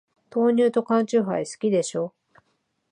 [0.31, 2.11] 豆乳と缶チューハイ、好きでしょ。